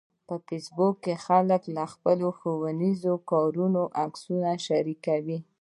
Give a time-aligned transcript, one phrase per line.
[0.27, 5.37] په فېسبوک کې خلک د خپلو ښوونیزو کارونو عکسونه شریکوي